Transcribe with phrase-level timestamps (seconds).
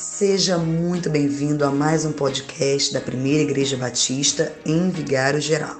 [0.00, 5.76] Seja muito bem-vindo a mais um podcast da Primeira Igreja Batista em Vigário Geral.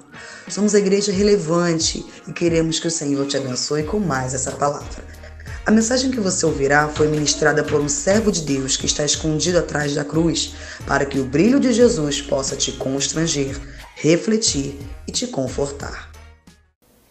[0.46, 5.02] Somos a igreja relevante e queremos que o Senhor te abençoe com mais essa palavra.
[5.64, 9.58] A mensagem que você ouvirá foi ministrada por um servo de Deus que está escondido
[9.58, 10.54] atrás da cruz,
[10.86, 13.58] para que o brilho de Jesus possa te constranger,
[13.94, 14.78] refletir
[15.08, 16.10] e te confortar.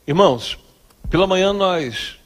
[0.05, 0.59] Irmãos,
[1.09, 2.19] pela manhã nós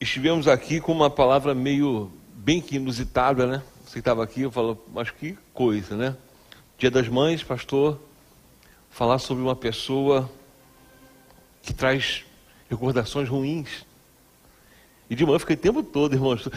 [0.00, 2.10] estivemos aqui com uma palavra meio
[2.48, 3.62] bem que inusitada, né?
[3.84, 6.16] Você estava aqui, eu falo, mas que coisa, né?
[6.78, 8.00] Dia das Mães, pastor,
[8.88, 10.30] falar sobre uma pessoa
[11.60, 12.24] que traz
[12.70, 13.84] recordações ruins.
[15.10, 16.48] E de manhã eu fiquei o tempo todo, irmãos,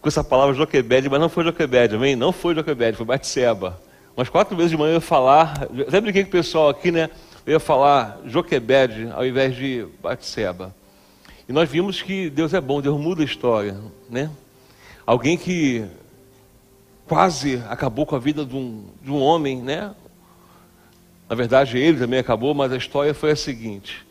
[0.00, 2.16] com essa palavra Joquebede, mas não foi Joquebede, amém?
[2.16, 3.80] Não foi Joquebede, foi Batseba.
[4.16, 7.08] Umas quatro vezes de manhã eu ia falar, até brinquei com o pessoal aqui, né?
[7.46, 10.74] Eu ia falar Joquebede ao invés de Batseba.
[11.48, 13.80] E nós vimos que Deus é bom, Deus muda a história,
[14.10, 14.28] né?
[15.04, 15.84] Alguém que
[17.06, 19.94] quase acabou com a vida de um, de um homem, né?
[21.28, 24.06] Na verdade, ele também acabou, mas a história foi a seguinte: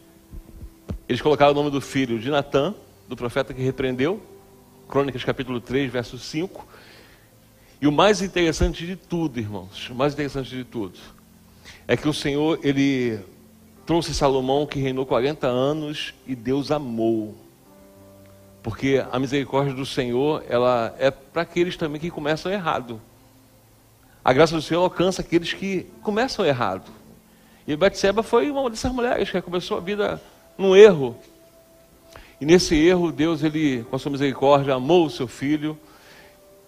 [1.08, 2.74] eles colocaram o nome do filho de Natã,
[3.08, 4.22] do profeta que repreendeu,
[4.88, 6.68] Crônicas capítulo 3, verso 5.
[7.82, 11.00] E o mais interessante de tudo, irmãos, o mais interessante de tudo,
[11.88, 13.20] é que o Senhor, ele
[13.86, 17.36] trouxe Salomão que reinou 40 anos e Deus amou.
[18.64, 23.02] Porque a misericórdia do Senhor, ela é para aqueles também que começam errado.
[24.24, 26.92] A graça do Senhor alcança aqueles que começam errado.
[27.68, 30.22] E Batseba foi uma dessas mulheres que começou a vida
[30.58, 31.16] num erro.
[32.40, 35.78] E nesse erro, Deus, ele, com a sua misericórdia, amou o seu filho.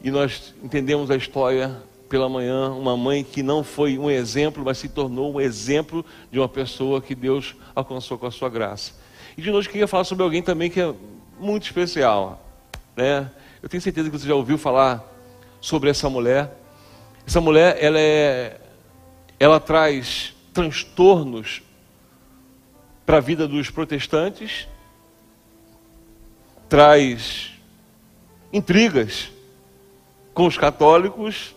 [0.04, 1.76] E nós entendemos a história
[2.10, 6.40] pela manhã, uma mãe que não foi um exemplo, mas se tornou um exemplo de
[6.40, 8.94] uma pessoa que Deus alcançou com a sua graça.
[9.38, 10.94] E de noite eu queria falar sobre alguém também que é
[11.40, 12.44] muito especial.
[12.96, 13.30] Né?
[13.62, 15.04] Eu tenho certeza que você já ouviu falar
[15.62, 16.58] sobre essa mulher.
[17.26, 18.60] Essa mulher, ela, é,
[19.40, 21.62] ela traz transtornos
[23.06, 24.68] para a vida dos protestantes,
[26.70, 27.52] traz
[28.52, 29.30] intrigas
[30.34, 31.56] com os católicos.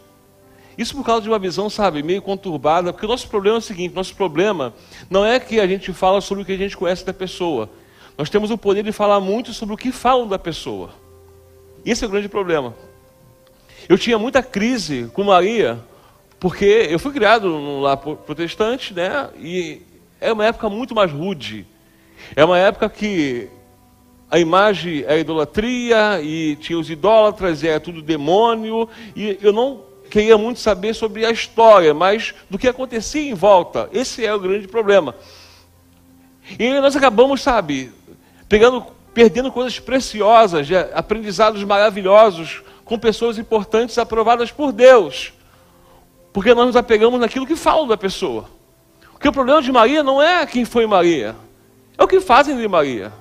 [0.76, 3.62] Isso por causa de uma visão, sabe, meio conturbada, porque o nosso problema é o
[3.62, 4.74] seguinte: nosso problema
[5.08, 7.70] não é que a gente fala sobre o que a gente conhece da pessoa,
[8.16, 10.90] nós temos o poder de falar muito sobre o que falam da pessoa.
[11.84, 12.74] Esse é o grande problema.
[13.88, 15.78] Eu tinha muita crise com Maria,
[16.40, 19.30] porque eu fui criado num lar protestante, né?
[19.38, 19.82] E
[20.20, 21.66] é uma época muito mais rude.
[22.34, 23.48] É uma época que
[24.30, 29.52] a imagem é a idolatria, e tinha os idólatras, e é tudo demônio, e eu
[29.52, 33.88] não queria muito saber sobre a história, mas do que acontecia em volta.
[33.92, 35.14] Esse é o grande problema.
[36.58, 37.92] E nós acabamos, sabe,
[38.48, 45.32] pegando, perdendo coisas preciosas, aprendizados maravilhosos com pessoas importantes aprovadas por Deus.
[46.32, 48.48] Porque nós nos apegamos naquilo que falam da pessoa.
[49.12, 51.34] Porque o problema de Maria não é quem foi Maria,
[51.96, 53.12] é o que fazem de Maria,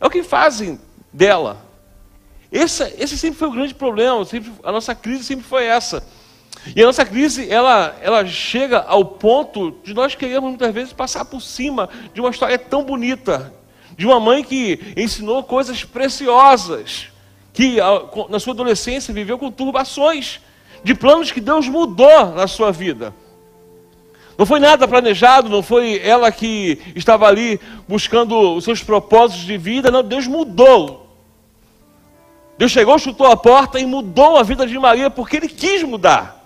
[0.00, 0.80] é o que fazem
[1.12, 1.58] dela.
[2.50, 6.02] Esse, esse sempre foi o grande problema, sempre, a nossa crise sempre foi essa.
[6.74, 11.24] E a nossa crise, ela, ela chega ao ponto de nós queremos muitas vezes passar
[11.26, 13.52] por cima de uma história tão bonita,
[13.96, 17.08] de uma mãe que ensinou coisas preciosas,
[17.52, 17.76] que
[18.28, 20.40] na sua adolescência viveu com turbações,
[20.82, 23.14] de planos que Deus mudou na sua vida.
[24.36, 29.56] Não foi nada planejado, não foi ela que estava ali buscando os seus propósitos de
[29.56, 31.04] vida, não, Deus mudou.
[32.58, 36.44] Deus chegou, chutou a porta e mudou a vida de Maria porque Ele quis mudar.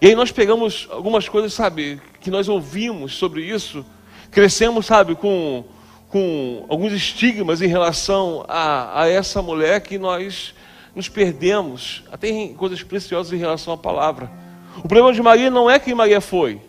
[0.00, 3.84] E aí nós pegamos algumas coisas, sabe, que nós ouvimos sobre isso
[4.30, 5.64] crescemos, sabe, com,
[6.08, 10.54] com alguns estigmas em relação a, a essa mulher que nós
[10.94, 14.30] nos perdemos, até em coisas preciosas em relação à palavra.
[14.78, 16.60] O problema de Maria não é quem Maria foi.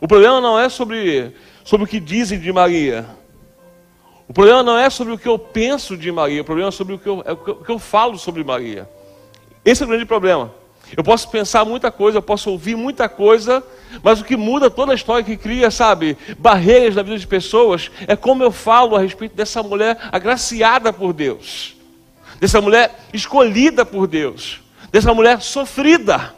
[0.00, 1.32] O problema não é sobre,
[1.64, 3.06] sobre o que dizem de Maria.
[4.28, 6.42] O problema não é sobre o que eu penso de Maria.
[6.42, 8.88] O problema é sobre o que eu, é o que eu falo sobre Maria.
[9.64, 10.52] Esse é o grande problema.
[10.96, 13.64] Eu posso pensar muita coisa, eu posso ouvir muita coisa,
[14.02, 17.90] mas o que muda toda a história que cria, sabe, barreiras na vida de pessoas,
[18.06, 21.74] é como eu falo a respeito dessa mulher agraciada por Deus,
[22.38, 24.60] dessa mulher escolhida por Deus,
[24.90, 26.34] dessa mulher sofrida,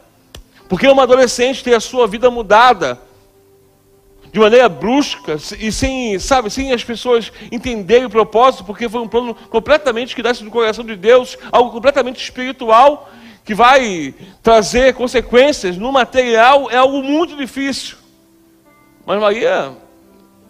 [0.69, 3.01] porque uma adolescente tem a sua vida mudada
[4.33, 9.07] de maneira brusca e sem, sabe, sem as pessoas entenderem o propósito, porque foi um
[9.07, 13.09] plano completamente que nasce do coração de Deus, algo completamente espiritual
[13.45, 17.99] que vai trazer consequências no material é algo muito difícil.
[19.05, 19.77] Mas Maria,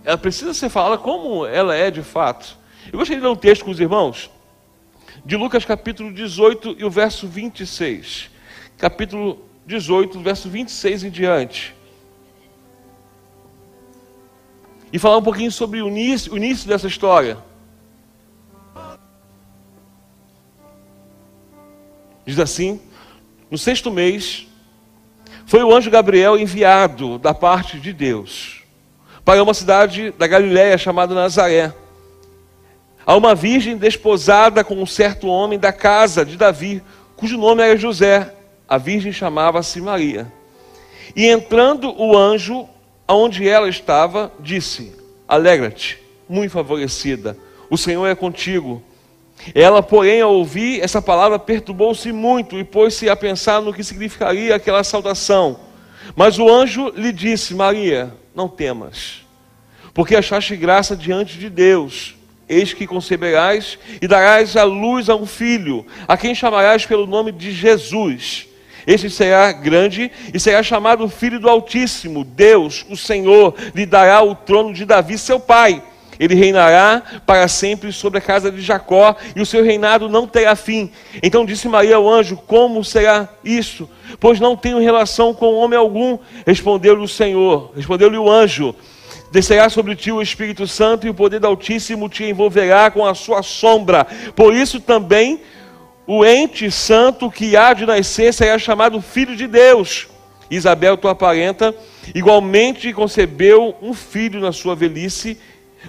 [0.05, 2.57] ela precisa ser falada como ela é de fato.
[2.93, 4.31] Eu gostaria de ler um texto com os irmãos,
[5.25, 8.31] de Lucas capítulo 18 e o verso 26.
[8.79, 11.75] Capítulo 18, verso 26 em diante.
[14.93, 17.39] E falar um pouquinho sobre o início, o início dessa história.
[22.27, 22.81] Diz assim:
[23.51, 24.47] no sexto mês,
[25.47, 28.63] foi o anjo Gabriel enviado da parte de Deus
[29.25, 31.73] para uma cidade da Galiléia chamada Nazaré,
[33.07, 36.83] a uma virgem desposada com um certo homem da casa de Davi,
[37.17, 38.35] cujo nome era José.
[38.67, 40.33] A virgem chamava-se Maria.
[41.15, 42.67] E entrando o anjo
[43.07, 44.97] aonde ela estava, disse:
[45.29, 45.99] Alegra-te,
[46.29, 47.37] muito favorecida,
[47.69, 48.83] o Senhor é contigo.
[49.55, 54.55] Ela, porém, ao ouvir essa palavra, perturbou-se muito e pôs-se a pensar no que significaria
[54.55, 55.59] aquela saudação.
[56.17, 59.23] Mas o anjo lhe disse: Maria, não temas,
[59.93, 62.15] porque achaste graça diante de Deus.
[62.47, 67.33] Eis que conceberás e darás à luz a um filho, a quem chamarás pelo nome
[67.33, 68.47] de Jesus.
[68.87, 72.23] Este será grande e será chamado Filho do Altíssimo.
[72.23, 75.83] Deus, o Senhor, lhe dará o trono de Davi, seu pai
[76.19, 80.55] ele reinará para sempre sobre a casa de Jacó, e o seu reinado não terá
[80.55, 80.91] fim.
[81.23, 83.89] Então disse Maria ao anjo: Como será isso?
[84.21, 86.19] Pois não tenho relação com homem algum.
[86.47, 88.75] Respondeu-lhe o Senhor, respondeu-lhe o anjo:
[89.31, 93.15] Descerá sobre ti o Espírito Santo, e o poder do Altíssimo te envolverá com a
[93.15, 94.07] sua sombra.
[94.37, 95.41] Por isso também
[96.07, 100.09] o ente santo que há de nascer será chamado Filho de Deus.
[100.51, 101.75] Isabel, tua parenta,
[102.15, 105.39] igualmente concebeu um filho na sua velhice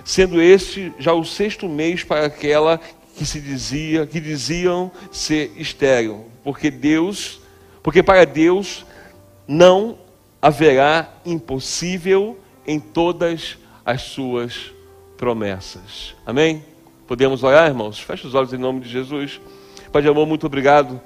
[0.03, 2.79] sendo este já o sexto mês para aquela
[3.15, 7.39] que se dizia, que diziam ser estéril, porque Deus,
[7.81, 8.85] porque para Deus
[9.47, 9.97] não
[10.41, 12.37] haverá impossível
[12.67, 14.73] em todas as suas
[15.17, 16.15] promessas.
[16.25, 16.63] Amém?
[17.07, 17.99] Podemos orar, irmãos?
[17.99, 19.39] Feche os olhos em nome de Jesus.
[19.91, 20.99] Pai de amor, muito obrigado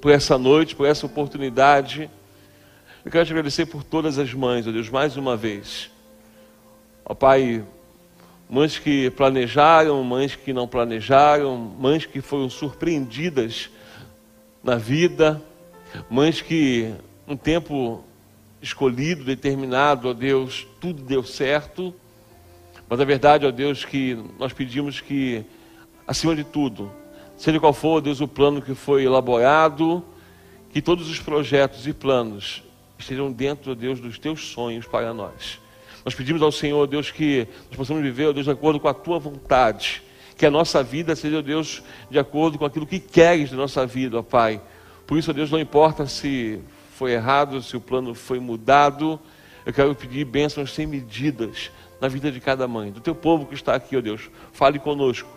[0.00, 2.10] por essa noite, por essa oportunidade.
[3.04, 5.90] Eu quero te agradecer por todas as mães, ó Deus, mais uma vez.
[7.04, 7.64] Ó Pai,
[8.48, 13.68] mães que planejaram, mães que não planejaram, mães que foram surpreendidas
[14.62, 15.42] na vida,
[16.08, 16.92] mães que
[17.26, 18.04] um tempo
[18.62, 21.94] escolhido, determinado, ó Deus, tudo deu certo.
[22.88, 25.44] Mas a verdade, ó Deus, que nós pedimos que,
[26.06, 26.90] acima de tudo,
[27.36, 30.04] seja qual for, ó Deus, o plano que foi elaborado,
[30.72, 32.62] que todos os projetos e planos
[32.96, 35.58] estejam dentro, ó Deus, dos teus sonhos para nós.
[36.06, 39.18] Nós pedimos ao Senhor, Deus, que nós possamos viver, Deus, de acordo com a tua
[39.18, 40.00] vontade.
[40.36, 44.16] Que a nossa vida seja, Deus, de acordo com aquilo que queres da nossa vida,
[44.16, 44.60] ó Pai.
[45.04, 46.60] Por isso, ó Deus, não importa se
[46.92, 49.18] foi errado, se o plano foi mudado.
[49.64, 53.54] Eu quero pedir bênçãos sem medidas na vida de cada mãe, do teu povo que
[53.54, 54.30] está aqui, ó Deus.
[54.52, 55.28] Fale conosco.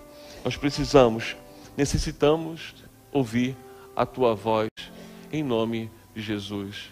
[0.46, 1.36] Nós precisamos,
[1.76, 2.76] necessitamos
[3.12, 3.58] ouvir
[3.96, 4.70] a tua voz,
[5.34, 6.92] em nome de Jesus.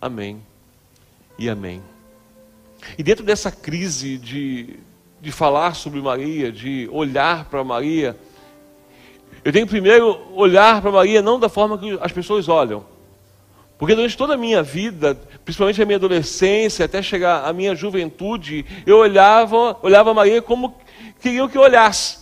[0.00, 0.40] Amém
[1.38, 1.82] e amém.
[2.96, 4.78] E dentro dessa crise de,
[5.20, 8.16] de falar sobre Maria, de olhar para Maria,
[9.44, 12.84] eu tenho primeiro olhar para Maria não da forma que as pessoas olham.
[13.78, 18.66] Porque durante toda a minha vida, principalmente a minha adolescência, até chegar à minha juventude,
[18.84, 20.76] eu olhava, olhava Maria como
[21.18, 22.18] queriam que eu olhasse.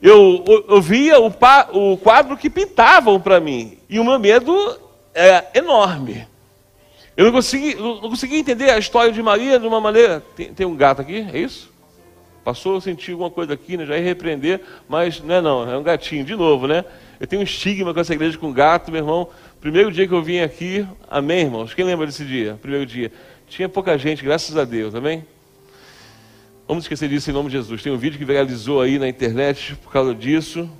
[0.00, 1.32] Eu, eu, eu via o,
[1.72, 4.78] o quadro que pintavam para mim, e o meu medo
[5.12, 6.28] era enorme.
[7.16, 10.22] Eu não consegui, não consegui entender a história de Maria de uma maneira.
[10.36, 11.72] Tem, tem um gato aqui, é isso?
[12.44, 13.86] Passou, senti alguma coisa aqui, né?
[13.86, 16.84] já ia repreender, mas não é não, é um gatinho, de novo, né?
[17.18, 19.28] Eu tenho um estigma com essa igreja com gato, meu irmão.
[19.60, 21.72] Primeiro dia que eu vim aqui, amém, irmãos?
[21.72, 22.58] Quem lembra desse dia?
[22.60, 23.10] Primeiro dia.
[23.48, 25.24] Tinha pouca gente, graças a Deus, amém?
[26.68, 27.82] Vamos esquecer disso em nome de Jesus.
[27.82, 30.70] Tem um vídeo que viralizou aí na internet por causa disso.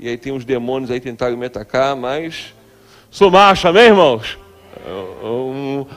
[0.00, 2.54] E aí tem uns demônios aí tentaram me atacar, mas
[3.10, 4.45] sou macho, amém, irmãos?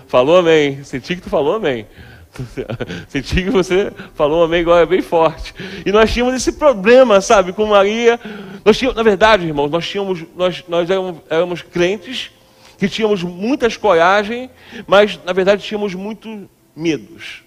[0.08, 0.84] Falou amém.
[0.84, 1.86] Senti que tu falou amém.
[3.08, 5.54] Senti que você falou amém agora bem forte.
[5.86, 8.20] E nós tínhamos esse problema, sabe, com Maria.
[8.64, 12.32] Nós tínhamos, na verdade, irmãos, nós tínhamos, nós, nós éramos, éramos crentes
[12.78, 14.50] que tínhamos muitas coragem,
[14.88, 16.40] mas na verdade tínhamos muitos
[16.74, 17.44] medos.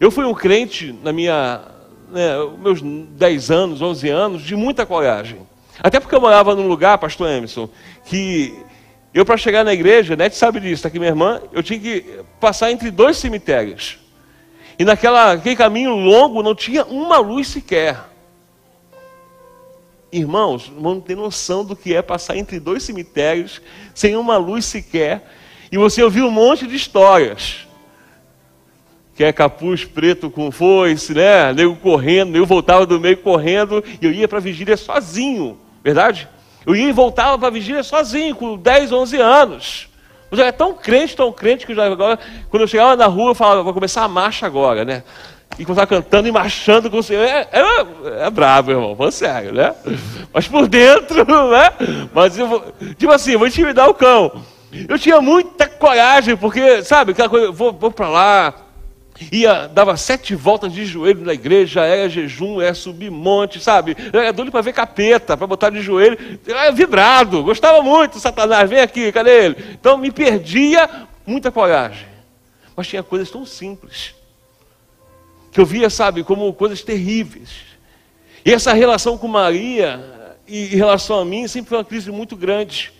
[0.00, 1.62] Eu fui um crente na minha,
[2.10, 5.38] né, meus 10 anos, 11 anos, de muita coragem.
[5.80, 7.68] Até porque eu morava num lugar, pastor Emerson,
[8.06, 8.54] que
[9.14, 12.04] eu, para chegar na igreja, Nete sabe disso, está aqui minha irmã, eu tinha que
[12.40, 13.98] passar entre dois cemitérios.
[14.76, 17.96] E naquele caminho longo não tinha uma luz sequer.
[20.10, 23.62] Irmãos, não tem noção do que é passar entre dois cemitérios
[23.94, 25.24] sem uma luz sequer.
[25.70, 27.66] E você ouviu um monte de histórias.
[29.14, 31.52] que é capuz preto com foice, né?
[31.52, 36.28] Nego correndo, eu voltava do meio correndo e eu ia para a vigília sozinho, verdade?
[36.66, 39.88] Eu ia e voltava para a vigília sozinho, com 10, 11 anos.
[40.30, 42.18] Eu já era tão crente, tão crente, que eu já, agora,
[42.50, 45.02] quando eu chegava na rua, eu falava, vou começar a marcha agora, né?
[45.58, 47.22] E começava cantando e marchando com o Senhor.
[47.22, 49.74] É, é, é bravo, irmão, falando sério, né?
[50.32, 51.70] Mas por dentro, né?
[52.12, 54.42] Mas eu vou, tipo assim, vou intimidar o cão.
[54.88, 58.54] Eu tinha muita coragem, porque, sabe, aquela coisa, vou, vou para lá,
[59.30, 63.96] ia, dava sete voltas de joelho na igreja, era jejum, era subir monte, sabe?
[64.12, 68.80] Era doido para ver capeta, para botar de joelho, era vibrado, gostava muito, Satanás, vem
[68.80, 69.56] aqui, cadê ele?
[69.72, 70.88] Então me perdia
[71.26, 72.06] muita coragem.
[72.76, 74.14] Mas tinha coisas tão simples,
[75.52, 77.50] que eu via, sabe, como coisas terríveis.
[78.44, 82.36] E essa relação com Maria e em relação a mim sempre foi uma crise muito
[82.36, 82.92] grande.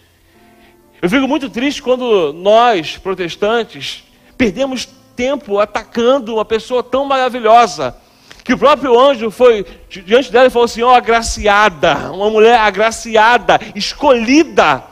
[1.02, 4.04] Eu fico muito triste quando nós, protestantes,
[4.38, 7.96] perdemos tempo atacando uma pessoa tão maravilhosa.
[8.42, 12.58] Que o próprio anjo foi diante dela e falou assim: ó, oh, agraciada, uma mulher
[12.58, 14.84] agraciada, escolhida.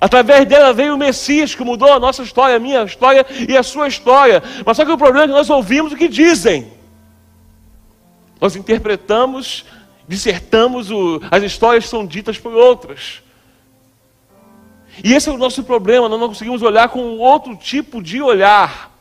[0.00, 3.62] Através dela veio o Messias que mudou a nossa história, a minha história e a
[3.62, 4.42] sua história.
[4.64, 6.70] Mas só que o problema é que nós ouvimos o que dizem.
[8.38, 9.64] Nós interpretamos,
[10.06, 13.22] dissertamos, o, as histórias são ditas por outras.
[15.02, 18.97] E esse é o nosso problema, nós não conseguimos olhar com outro tipo de olhar.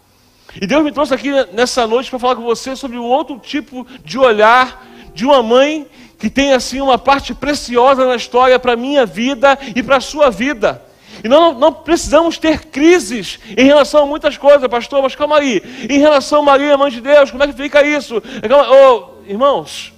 [0.59, 3.85] E Deus me trouxe aqui nessa noite para falar com você sobre o outro tipo
[4.03, 5.87] de olhar de uma mãe
[6.17, 10.01] que tem assim uma parte preciosa na história para a minha vida e para a
[10.01, 10.83] sua vida.
[11.23, 15.61] E não, não precisamos ter crises em relação a muitas coisas, pastor, mas calma aí.
[15.89, 18.21] Em relação a Maria, mãe de Deus, como é que fica isso?
[18.21, 19.93] Oh, irmãos,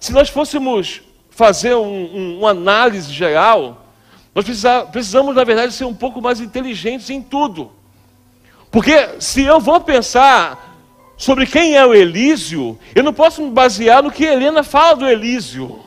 [0.00, 3.86] se nós fôssemos fazer um, um, uma análise geral,
[4.34, 4.44] nós
[4.90, 7.70] precisamos, na verdade, ser um pouco mais inteligentes em tudo.
[8.74, 10.76] Porque se eu vou pensar
[11.16, 15.08] sobre quem é o Elísio, eu não posso me basear no que Helena fala do
[15.08, 15.78] Elísio.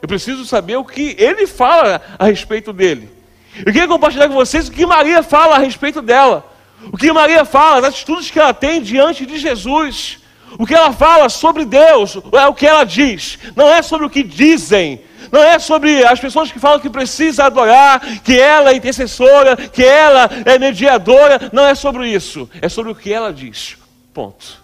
[0.00, 3.10] Eu preciso saber o que ele fala a respeito dele.
[3.58, 6.50] Eu queria compartilhar com vocês o que Maria fala a respeito dela.
[6.90, 10.20] O que Maria fala, as atitudes que ela tem diante de Jesus.
[10.58, 13.38] O que ela fala sobre Deus, é o que ela diz.
[13.54, 17.44] Não é sobre o que dizem, não é sobre as pessoas que falam que precisa
[17.44, 21.50] adorar, que ela é intercessora, que ela é mediadora.
[21.52, 22.48] Não é sobre isso.
[22.60, 23.76] É sobre o que ela diz.
[24.12, 24.62] Ponto.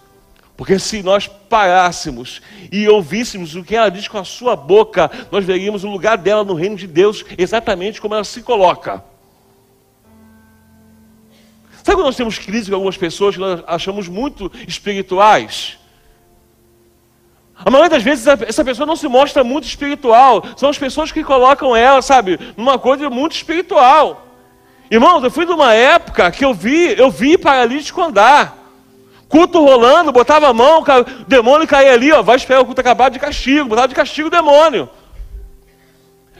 [0.57, 2.41] Porque se nós parássemos
[2.71, 6.43] e ouvíssemos o que ela diz com a sua boca, nós veríamos o lugar dela
[6.43, 9.03] no reino de Deus exatamente como ela se coloca.
[11.83, 15.77] Sabe quando nós temos crise com algumas pessoas que nós achamos muito espirituais?
[17.57, 20.43] A maioria das vezes essa pessoa não se mostra muito espiritual.
[20.57, 24.25] São as pessoas que colocam ela, sabe, numa coisa muito espiritual.
[24.91, 28.57] Irmãos, eu fui de uma época que eu vi, eu vi paralítico andar.
[29.27, 33.09] Culto rolando, botava a mão, o demônio caía ali, ó, vai esperar o culto acabar
[33.09, 34.87] de castigo, botava de castigo o demônio.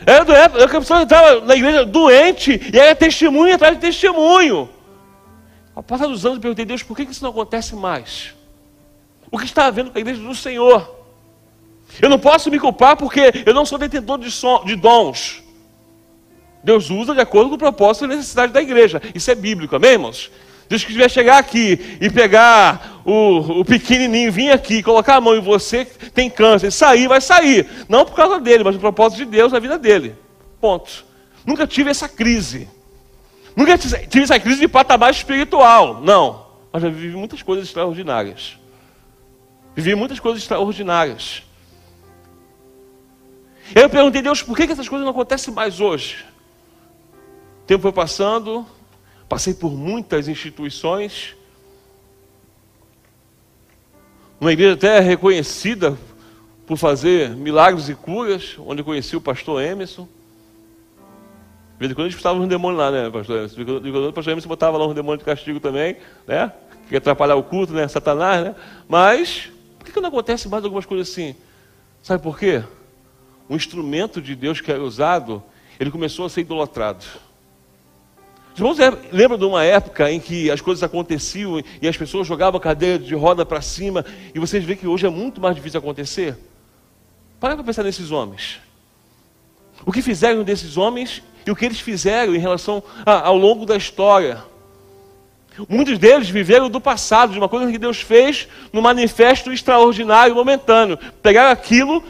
[0.05, 4.69] Era do época, a pessoa estava na igreja doente e era testemunho atrás de testemunho.
[5.73, 8.33] Ao passar dos anos, eu perguntei, Deus, por que isso não acontece mais?
[9.31, 10.94] O que está havendo com a igreja do Senhor?
[12.01, 15.43] Eu não posso me culpar porque eu não sou detentor de, som, de dons.
[16.63, 19.01] Deus usa de acordo com o propósito e necessidade da igreja.
[19.13, 20.31] Isso é bíblico, amém, irmãos?
[20.67, 25.35] Deus que tiver chegar aqui e pegar o, o pequenininho, vir aqui, colocar a mão
[25.35, 27.67] em você tem câncer, sair, vai sair.
[27.87, 30.15] Não por causa dele, mas o propósito de Deus na vida dele.
[30.59, 31.05] Ponto.
[31.45, 32.67] Nunca tive essa crise.
[33.55, 36.01] Nunca tive essa crise de patamar espiritual.
[36.01, 36.47] Não.
[36.73, 38.57] Mas já vivi muitas coisas extraordinárias.
[39.75, 41.43] Vivi muitas coisas extraordinárias.
[43.73, 46.23] Eu perguntei a Deus por que, essas coisas não acontecem mais hoje.
[47.63, 48.65] O tempo foi passando,
[49.27, 51.35] passei por muitas instituições,
[54.39, 55.97] uma igreja até reconhecida
[56.67, 60.07] por fazer milagres e curas, onde eu conheci o pastor Emerson.
[61.73, 63.55] De vez em quando a gente botava um demônio lá, né, pastor Emerson?
[63.55, 66.51] De vez em quando o pastor Emerson botava lá um demônio de castigo também, né?
[66.87, 67.87] Que atrapalhar o culto, né?
[67.87, 68.55] Satanás, né?
[68.87, 71.35] Mas, por que não acontece mais algumas coisas assim?
[72.03, 72.63] Sabe por quê?
[73.49, 75.43] Um instrumento de Deus que era usado,
[75.79, 77.05] ele começou a ser idolatrado.
[78.53, 78.77] Os irmãos
[79.11, 82.97] lembram de uma época em que as coisas aconteciam e as pessoas jogavam a cadeira
[82.97, 86.37] de roda para cima e vocês veem que hoje é muito mais difícil acontecer?
[87.37, 88.61] Para para pensar nesses homens.
[89.85, 93.65] O que fizeram desses homens e o que eles fizeram em relação a, ao longo
[93.65, 94.41] da história.
[95.69, 100.97] Muitos deles viveram do passado, de uma coisa que Deus fez no manifesto extraordinário, momentâneo.
[101.21, 102.03] Pegaram aquilo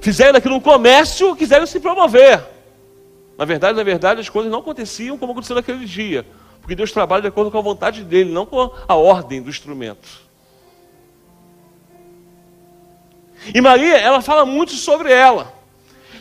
[0.00, 2.42] fizeram daquilo um comércio, quiseram se promover.
[3.36, 6.26] Na verdade, na verdade, as coisas não aconteciam como aconteceu naquele dia.
[6.60, 10.08] Porque Deus trabalha de acordo com a vontade dele, não com a ordem do instrumento.
[13.54, 15.52] E Maria, ela fala muito sobre ela.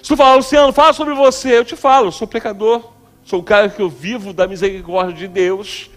[0.02, 2.94] Se tu falar, Luciano, fala sobre você, eu te falo, eu sou pecador,
[3.26, 5.90] sou o cara que eu vivo da misericórdia de Deus.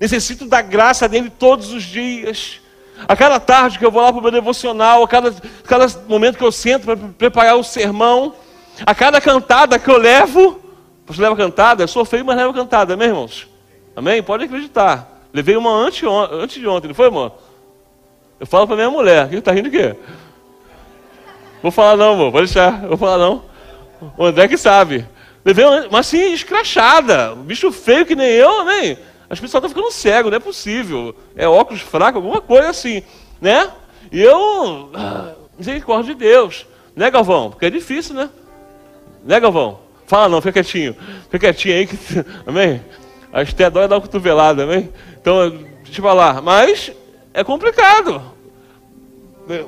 [0.00, 2.60] Necessito da graça dele todos os dias.
[3.06, 5.32] A cada tarde que eu vou lá para o meu devocional, a cada,
[5.64, 8.34] cada momento que eu sento para preparar o sermão,
[8.84, 10.60] a cada cantada que eu levo,
[11.06, 11.82] você leva cantada?
[11.82, 13.48] Eu sou feio, mas levo cantada, amém, irmãos?
[13.94, 14.22] Amém?
[14.22, 15.22] Pode acreditar.
[15.32, 16.02] Levei uma antes,
[16.32, 17.32] antes de ontem, não foi, amor?
[18.40, 19.96] Eu falo para minha mulher, que está rindo o quê?
[21.62, 23.42] Vou falar não, amor, pode deixar, vou falar não.
[24.16, 25.04] O André que sabe.
[25.44, 28.98] Levei uma, mas assim, escrachada, bicho feio que nem eu, amém?
[29.30, 31.14] As pessoas estão ficando cego, não é possível.
[31.36, 33.02] É óculos fraco, alguma coisa assim,
[33.40, 33.70] né?
[34.10, 36.66] E eu, ah, misericórdia de Deus.
[36.96, 37.50] Né, Galvão?
[37.50, 38.30] Porque é difícil, né?
[39.24, 39.80] Né, Galvão?
[40.06, 40.96] Fala não, fica quietinho.
[41.30, 41.96] Fica quietinho aí, que,
[42.46, 42.80] amém?
[43.32, 44.88] A Esté dói dar uma cotovelada, amém?
[45.20, 45.50] Então,
[45.84, 46.40] deixa eu falar.
[46.40, 46.90] Mas
[47.34, 48.22] é complicado.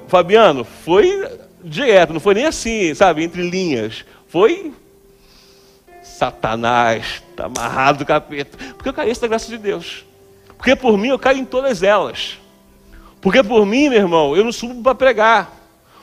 [0.08, 1.26] Fabiano, foi
[1.62, 4.04] direto, não foi nem assim, sabe, entre linhas.
[4.28, 4.72] Foi
[6.02, 8.58] Satanás, está amarrado do capeta.
[8.74, 10.04] Porque eu caí da graça de Deus.
[10.56, 12.38] Porque por mim eu caio em todas elas.
[13.20, 15.52] Porque por mim, meu irmão, eu não subo para pregar.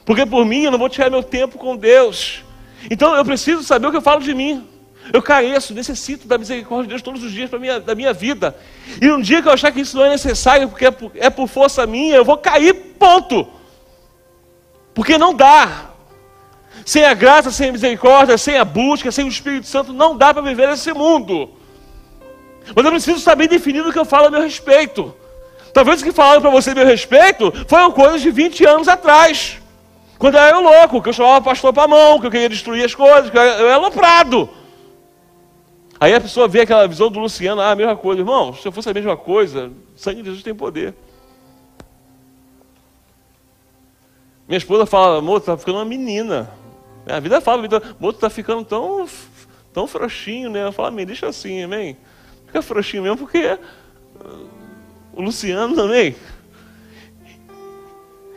[0.06, 2.44] Porque por mim eu não vou tirar meu tempo com Deus.
[2.90, 4.68] Então eu preciso saber o que eu falo de mim.
[5.14, 8.56] Eu careço, necessito da misericórdia de Deus todos os dias minha, da minha vida.
[9.02, 11.30] E um dia que eu achar que isso não é necessário, porque é por, é
[11.30, 13.48] por força minha, eu vou cair, ponto.
[14.94, 15.87] Porque não dá.
[16.88, 20.34] Sem a graça, sem a misericórdia, sem a busca, sem o Espírito Santo, não dá
[20.34, 21.50] para viver nesse mundo.
[22.74, 25.14] Mas eu preciso estar bem definido o que eu falo a meu respeito.
[25.74, 29.58] Talvez o que falaram para você a meu respeito foram coisas de 20 anos atrás.
[30.18, 32.86] Quando eu era louco, que eu chamava pastor para a mão, que eu queria destruir
[32.86, 34.50] as coisas, que eu era aloprado.
[36.00, 38.22] Aí a pessoa vê aquela visão do Luciano, ah, a mesma coisa.
[38.22, 40.96] Irmão, se eu fosse a mesma coisa, o sangue de Jesus tem poder.
[44.48, 46.50] Minha esposa fala, amor, tá ficando uma menina.
[47.08, 49.08] É, a vida fala, vida, o outro está ficando tão,
[49.74, 50.66] tão frouxinho, né?
[50.66, 51.96] Eu falo, amém, deixa assim, amém.
[52.46, 54.50] Fica frouxinho mesmo, porque uh,
[55.14, 56.16] o Luciano também.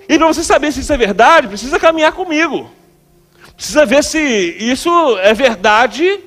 [0.08, 2.70] E para você saber se isso é verdade, precisa caminhar comigo.
[3.56, 6.20] Precisa ver se isso é verdade,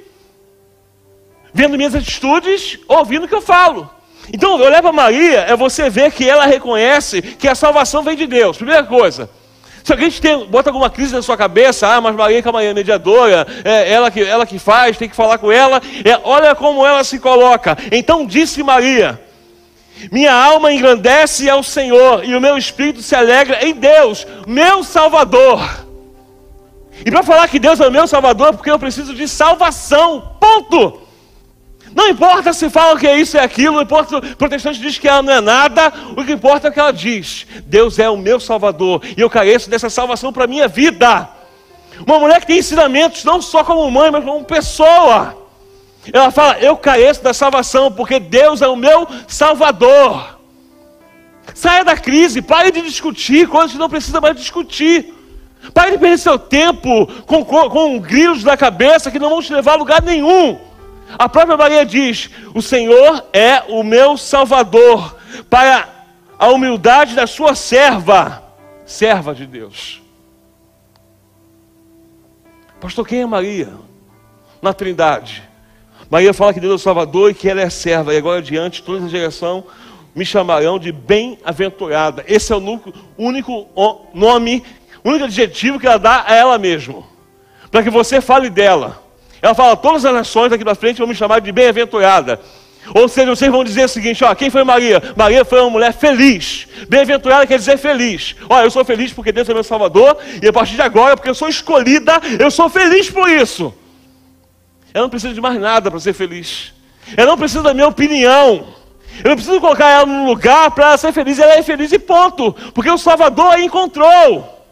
[1.53, 3.89] vendo minhas atitudes, ouvindo o que eu falo.
[4.33, 8.27] Então, olhar para Maria é você ver que ela reconhece que a salvação vem de
[8.27, 8.57] Deus.
[8.57, 9.29] Primeira coisa.
[9.83, 13.45] Se alguém tem, bota alguma crise na sua cabeça, ah, mas Maria que é mediadora,
[13.65, 17.03] é ela que, ela que faz, tem que falar com ela, é, olha como ela
[17.03, 17.77] se coloca.
[17.91, 19.19] Então disse Maria:
[20.09, 25.61] Minha alma engrandece ao Senhor, e o meu espírito se alegra em Deus, meu Salvador.
[27.05, 31.02] E para falar que Deus é o meu Salvador, porque eu preciso de salvação, ponto.
[31.95, 34.79] Não importa se falam que é isso e é aquilo, não importa se o protestante
[34.79, 37.45] diz que ela não é nada, o que importa é o que ela diz.
[37.65, 41.29] Deus é o meu Salvador e eu careço dessa salvação para a minha vida.
[42.05, 45.37] Uma mulher que tem ensinamentos não só como mãe, mas como pessoa.
[46.11, 50.39] Ela fala: Eu careço da salvação porque Deus é o meu Salvador.
[51.53, 55.13] Saia da crise, pare de discutir coisas que não precisa mais discutir.
[55.73, 59.53] Pare de perder seu tempo com, com, com grilos na cabeça que não vão te
[59.53, 60.59] levar a lugar nenhum.
[61.17, 65.17] A própria Maria diz: O Senhor é o meu Salvador,
[65.49, 65.89] para
[66.37, 68.43] a humildade da sua serva,
[68.85, 70.01] serva de Deus.
[72.79, 73.69] Pastor, quem é Maria?
[74.61, 75.43] Na Trindade.
[76.09, 78.83] Maria fala que Deus é o Salvador e que ela é serva, e agora adiante,
[78.83, 79.63] toda a geração
[80.13, 82.23] me chamarão de bem-aventurada.
[82.27, 82.81] Esse é o
[83.17, 83.67] único
[84.13, 84.63] nome,
[85.03, 87.03] único adjetivo que ela dá a ela mesma,
[87.71, 89.02] para que você fale dela.
[89.43, 92.39] Ela fala: todas as nações daqui para frente vão me chamar de bem-aventurada.
[92.95, 95.03] Ou seja, vocês vão dizer o seguinte: ó, quem foi Maria?
[95.17, 96.65] Maria foi uma mulher feliz.
[96.87, 98.37] Bem-aventurada quer dizer feliz.
[98.49, 101.29] Ó, eu sou feliz porque Deus é meu Salvador, e a partir de agora, porque
[101.29, 103.73] eu sou escolhida, eu sou feliz por isso.
[104.93, 106.73] Ela não precisa de mais nada para ser feliz.
[107.17, 108.67] Ela não precisa da minha opinião.
[109.23, 111.37] Eu não preciso colocar ela num lugar para ela ser feliz.
[111.37, 112.53] Ela é feliz e ponto.
[112.73, 114.63] Porque o Salvador a encontrou.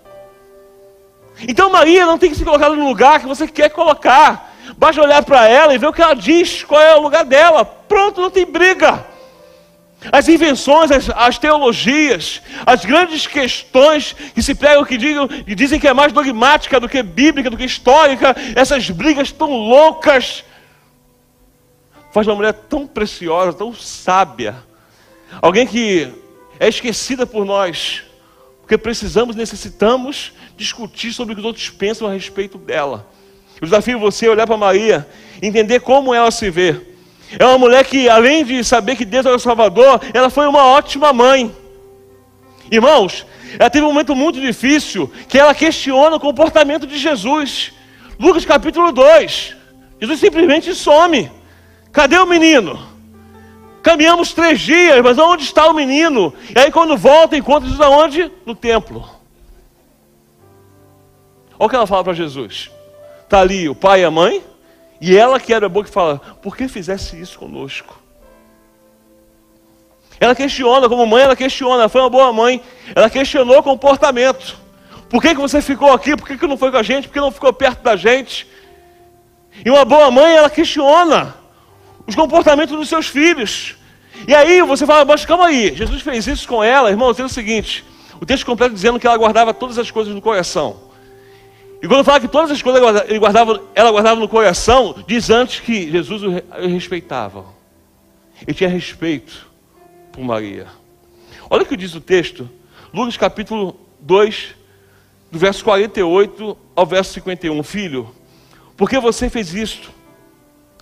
[1.45, 4.50] Então Maria não tem que se colocar no lugar que você quer colocar.
[4.81, 7.63] Basta olhar para ela e ver o que ela diz, qual é o lugar dela.
[7.63, 9.05] Pronto, não tem briga.
[10.11, 15.87] As invenções, as, as, teologias, as grandes questões que se pregam, que, digam, dizem que
[15.87, 20.43] é mais dogmática do que bíblica, do que histórica, essas brigas tão loucas,
[22.11, 24.55] faz uma mulher tão preciosa, tão sábia,
[25.43, 26.11] alguém que
[26.59, 28.01] é esquecida por nós,
[28.61, 33.05] porque precisamos, necessitamos discutir sobre o que os outros pensam a respeito dela.
[33.61, 35.07] Eu desafio você a olhar para Maria,
[35.39, 36.81] entender como ela se vê.
[37.37, 40.65] É uma mulher que, além de saber que Deus é o Salvador, ela foi uma
[40.65, 41.55] ótima mãe.
[42.71, 43.23] Irmãos,
[43.59, 47.71] ela teve um momento muito difícil que ela questiona o comportamento de Jesus.
[48.19, 49.55] Lucas capítulo 2.
[50.01, 51.31] Jesus simplesmente some.
[51.91, 52.79] Cadê o menino?
[53.83, 56.33] Caminhamos três dias, mas onde está o menino?
[56.55, 58.31] E aí quando volta, encontra Jesus aonde?
[58.43, 59.07] No templo.
[61.59, 62.71] Olha o que ela fala para Jesus.
[63.31, 64.43] Está ali o pai e a mãe,
[64.99, 67.97] e ela que era boa que fala, por que fizesse isso conosco?
[70.19, 72.61] Ela questiona, como mãe, ela questiona, ela foi uma boa mãe.
[72.93, 74.57] Ela questionou o comportamento.
[75.09, 76.17] Por que, que você ficou aqui?
[76.17, 77.07] Por que, que não foi com a gente?
[77.07, 78.45] Por que não ficou perto da gente?
[79.63, 81.33] E uma boa mãe, ela questiona
[82.05, 83.77] os comportamentos dos seus filhos.
[84.27, 87.33] E aí você fala, mas calma aí, Jesus fez isso com ela, irmão, dizendo o
[87.33, 87.85] seguinte:
[88.19, 90.90] o texto completo dizendo que ela guardava todas as coisas no coração.
[91.81, 95.59] E quando fala que todas as coisas ele guardava, ela guardava no coração, diz antes
[95.59, 97.43] que Jesus o respeitava.
[98.45, 99.47] Ele tinha respeito
[100.11, 100.67] por Maria.
[101.49, 102.47] Olha o que diz o texto,
[102.93, 104.55] Lucas capítulo 2,
[105.31, 107.63] do verso 48 ao verso 51.
[107.63, 108.13] Filho,
[108.77, 109.91] por que você fez isto?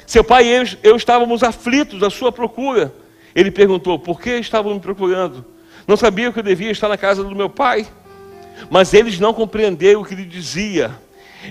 [0.06, 2.94] Seu pai e eu, eu estávamos aflitos à sua procura.
[3.34, 5.46] Ele perguntou: Por que estavam me procurando?
[5.88, 7.88] Não sabia que eu devia estar na casa do meu pai.
[8.70, 10.92] Mas eles não compreenderam o que lhe dizia.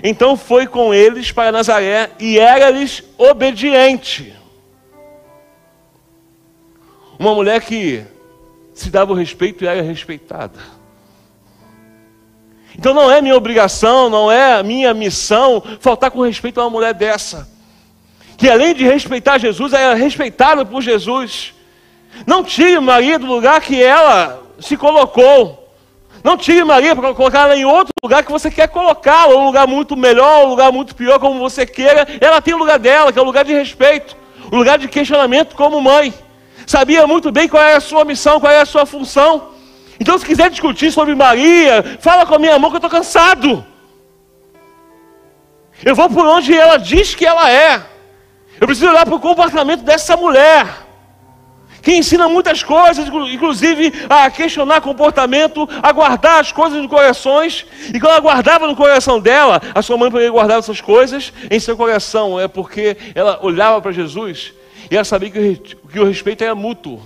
[0.03, 4.33] Então foi com eles para Nazaré e era-lhes obediente.
[7.17, 8.05] Uma mulher que
[8.73, 10.59] se dava o respeito e era respeitada.
[12.77, 16.93] Então não é minha obrigação, não é minha missão faltar com respeito a uma mulher
[16.93, 17.49] dessa.
[18.37, 21.53] Que além de respeitar Jesus, era respeitada por Jesus.
[22.25, 25.58] Não tire Maria do lugar que ela se colocou.
[26.23, 29.67] Não tire Maria para colocar ela em outro lugar que você quer colocá-la, um lugar
[29.67, 32.07] muito melhor, um lugar muito pior, como você queira.
[32.19, 34.17] Ela tem o lugar dela, que é o lugar de respeito,
[34.51, 36.13] o lugar de questionamento como mãe
[36.69, 39.49] sabia muito bem qual era a sua missão, qual era a sua função.
[39.99, 43.65] Então, se quiser discutir sobre Maria, fala com a minha mão que eu estou cansado.
[45.83, 47.81] Eu vou por onde ela diz que ela é.
[48.61, 50.67] Eu preciso olhar para o comportamento dessa mulher,
[51.81, 57.65] que ensina muitas coisas, inclusive a questionar comportamento, a guardar as coisas no corações.
[57.93, 61.59] E quando ela guardava no coração dela, a sua mãe poderia guardar essas coisas em
[61.59, 64.53] seu coração, é porque ela olhava para Jesus
[64.89, 67.01] e ela sabia que o, respeito era mútuo.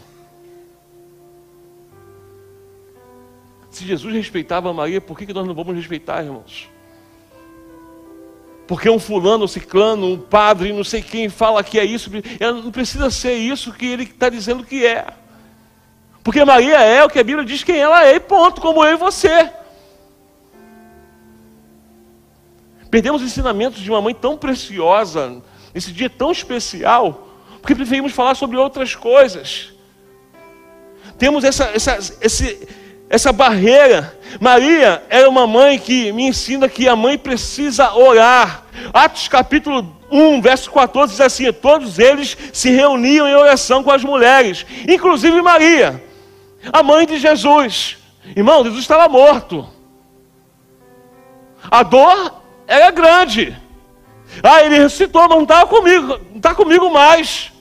[3.69, 6.72] Se Jesus respeitava Maria, por que nós não vamos respeitar, irmãos?
[8.73, 12.09] Porque um fulano, um ciclano, um padre, não sei quem fala que é isso,
[12.39, 15.05] ela não precisa ser isso que ele está dizendo que é.
[16.23, 18.95] Porque Maria é o que a Bíblia diz quem ela é, e ponto, como eu
[18.95, 19.47] e você.
[22.89, 25.39] Perdemos ensinamentos de uma mãe tão preciosa,
[25.71, 27.27] nesse dia tão especial,
[27.61, 29.71] porque preferimos falar sobre outras coisas.
[31.19, 32.67] Temos essa, essa, esse,
[33.13, 34.17] essa barreira.
[34.41, 38.63] Maria é uma mãe que me ensina que a mãe precisa orar.
[38.91, 44.03] Atos capítulo 1, verso 14 diz assim: Todos eles se reuniam em oração com as
[44.03, 46.03] mulheres, inclusive Maria,
[46.71, 47.97] a mãe de Jesus.
[48.35, 49.69] Irmão, Jesus estava morto.
[51.69, 53.55] A dor era grande.
[54.41, 57.53] Ah, ele ressuscitou, mas não estava comigo, não está comigo mais.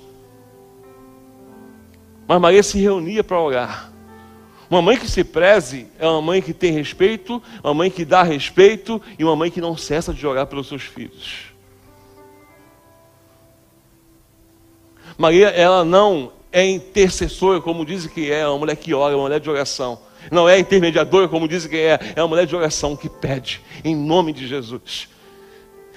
[2.26, 3.91] Mas Maria se reunia para orar.
[4.72, 8.22] Uma mãe que se preze é uma mãe que tem respeito, uma mãe que dá
[8.22, 11.52] respeito e uma mãe que não cessa de orar pelos seus filhos.
[15.18, 19.14] Maria, ela não é intercessora, como dizem que é, é uma mulher que ora, é
[19.14, 20.00] uma mulher de oração.
[20.30, 23.94] Não é intermediadora, como dizem que é, é uma mulher de oração que pede, em
[23.94, 25.06] nome de Jesus.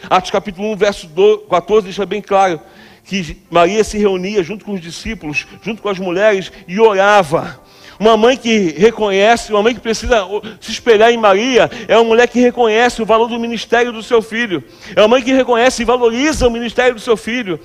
[0.09, 1.09] Atos capítulo 1, verso
[1.49, 2.59] 14 deixa bem claro
[3.05, 7.63] que Maria se reunia junto com os discípulos, junto com as mulheres e orava.
[7.99, 10.25] Uma mãe que reconhece, uma mãe que precisa
[10.60, 14.21] se espelhar em Maria, é uma mulher que reconhece o valor do ministério do seu
[14.21, 14.63] filho.
[14.95, 17.60] É uma mãe que reconhece e valoriza o ministério do seu filho.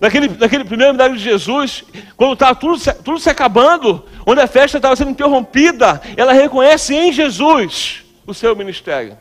[0.00, 1.84] Naquele, naquele primeiro milagre de Jesus,
[2.16, 7.12] quando estava tudo, tudo se acabando, onde a festa estava sendo interrompida, ela reconhece em
[7.12, 9.18] Jesus o seu ministério.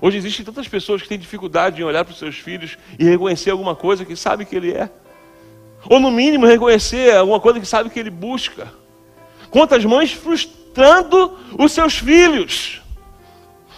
[0.00, 3.50] Hoje existem tantas pessoas que têm dificuldade em olhar para os seus filhos e reconhecer
[3.50, 4.88] alguma coisa que sabe que ele é.
[5.86, 8.72] Ou no mínimo reconhecer alguma coisa que sabe que ele busca.
[9.50, 12.82] Quantas mães frustrando os seus filhos.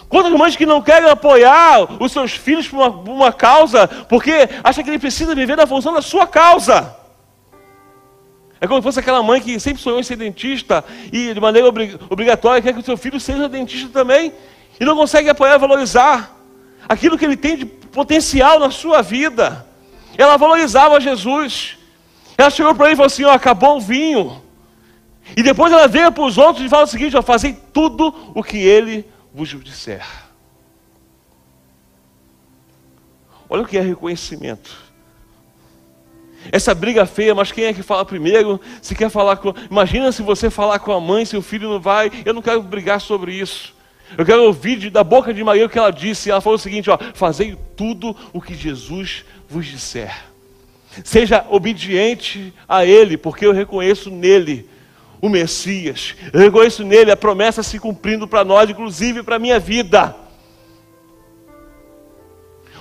[0.09, 4.49] Quantas mães que não querem apoiar os seus filhos por uma, por uma causa, porque
[4.61, 6.97] acha que ele precisa viver na função da sua causa.
[8.59, 11.67] É como se fosse aquela mãe que sempre sonhou em ser dentista e de maneira
[11.67, 14.33] obrigatória quer que o seu filho seja dentista também
[14.79, 16.35] e não consegue apoiar e valorizar
[16.87, 19.65] aquilo que ele tem de potencial na sua vida.
[20.17, 21.77] Ela valorizava Jesus.
[22.37, 24.41] Ela chegou para ele e falou assim: ó, acabou o vinho.
[25.35, 28.43] E depois ela veio para os outros e fala o seguinte: ó, fazei tudo o
[28.43, 30.05] que ele vos disser.
[33.49, 34.91] Olha o que é reconhecimento.
[36.51, 38.59] Essa briga feia, mas quem é que fala primeiro?
[38.81, 39.53] Se quer falar com.
[39.69, 42.09] Imagina se você falar com a mãe, se o filho não vai.
[42.25, 43.75] Eu não quero brigar sobre isso.
[44.17, 46.31] Eu quero ouvir da boca de Maria o que ela disse.
[46.31, 50.30] Ela falou o seguinte: ó, fazei tudo o que Jesus vos disser.
[51.03, 54.69] Seja obediente a Ele, porque eu reconheço nele
[55.21, 56.15] o Messias.
[56.33, 60.15] Eu reconheço nele a promessa se cumprindo para nós, inclusive para a minha vida.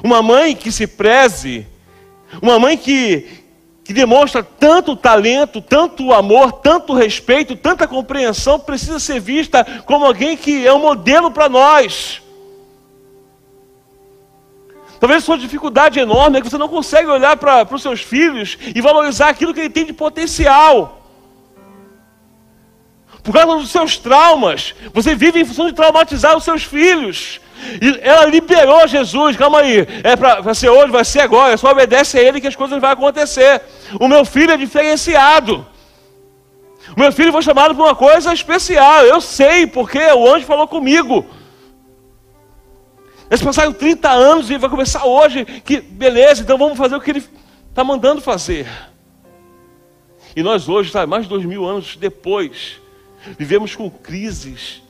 [0.02, 1.66] Uma mãe que se preze,
[2.40, 3.28] uma mãe que,
[3.84, 10.36] que demonstra tanto talento, tanto amor, tanto respeito, tanta compreensão, precisa ser vista como alguém
[10.36, 12.22] que é um modelo para nós.
[15.00, 18.82] Talvez sua dificuldade enorme é que você não consegue olhar para os seus filhos e
[18.82, 20.98] valorizar aquilo que ele tem de potencial.
[23.22, 27.40] Por causa dos seus traumas, você vive em função de traumatizar os seus filhos.
[27.80, 32.18] E ela liberou Jesus, calma aí, é para ser hoje, vai ser agora, só obedece
[32.18, 33.62] a ele que as coisas vão acontecer.
[33.98, 35.66] O meu filho é diferenciado.
[36.94, 40.68] O meu filho foi chamado por uma coisa especial, eu sei, porque o anjo falou
[40.68, 41.24] comigo.
[43.30, 47.12] Eles passaram 30 anos e vai começar hoje, que beleza, então vamos fazer o que
[47.12, 47.24] ele
[47.68, 48.66] está mandando fazer.
[50.34, 52.80] E nós hoje, sabe, mais de dois mil anos depois,
[53.38, 54.82] vivemos com crises,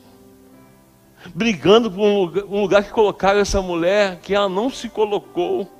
[1.34, 5.70] brigando por um lugar, um lugar que colocaram essa mulher que ela não se colocou.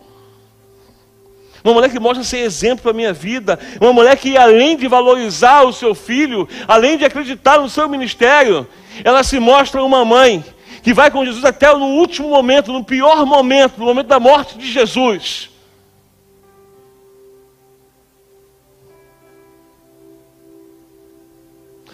[1.64, 3.58] Uma mulher que mostra ser exemplo para a minha vida.
[3.80, 8.66] Uma mulher que, além de valorizar o seu filho, além de acreditar no seu ministério,
[9.04, 10.44] ela se mostra uma mãe
[10.82, 14.56] que vai com Jesus até no último momento, no pior momento, no momento da morte
[14.56, 15.50] de Jesus.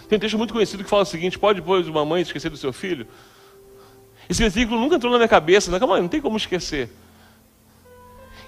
[0.07, 2.57] Tem um texto muito conhecido que fala o seguinte: pode, pois, uma mãe esquecer do
[2.57, 3.05] seu filho?
[4.29, 6.89] Esse versículo nunca entrou na minha cabeça, calma, não tem como esquecer.